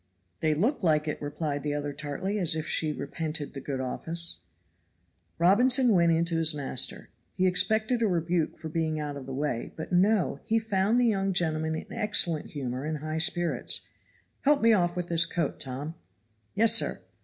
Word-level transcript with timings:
"They 0.39 0.55
look 0.55 0.81
like 0.81 1.07
it," 1.07 1.21
replied 1.21 1.61
the 1.61 1.75
other 1.75 1.93
tartly, 1.93 2.39
as 2.39 2.55
if 2.55 2.65
she 2.67 2.91
repented 2.91 3.53
the 3.53 3.59
good 3.61 3.79
office. 3.79 4.39
Robinson 5.37 5.93
went 5.93 6.11
in 6.11 6.25
to 6.25 6.37
his 6.37 6.55
master. 6.55 7.09
He 7.35 7.45
expected 7.45 8.01
a 8.01 8.07
rebuke 8.07 8.57
for 8.57 8.67
being 8.67 8.99
out 8.99 9.15
of 9.15 9.27
the 9.27 9.31
way; 9.31 9.73
but 9.75 9.91
no! 9.93 10.39
he 10.43 10.57
found 10.57 10.99
the 10.99 11.05
young 11.05 11.33
gentleman 11.33 11.75
in 11.75 11.93
excellent 11.93 12.47
humor 12.47 12.83
and 12.83 12.97
high 12.97 13.19
spirits. 13.19 13.81
"Help 14.41 14.63
me 14.63 14.73
off 14.73 14.95
with 14.95 15.07
this 15.07 15.27
coat, 15.27 15.59
Tom." 15.59 15.93
"Yes, 16.55 16.73
sir." 16.73 17.01